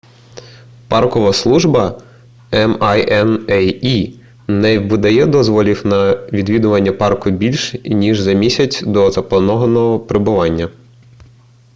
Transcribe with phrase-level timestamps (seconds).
[0.91, 2.01] паркова служба
[2.51, 4.13] minae
[4.47, 10.69] не видає дозволів на відвідування парку більш ніж за місяць до запланованого прибуття